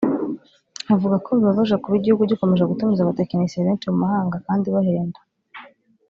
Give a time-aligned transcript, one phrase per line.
[0.93, 5.19] avuga ko bibabaje kuba igihugu gikomeje gutumiza abatekinisiye benshi mu mahanga kandi bahenda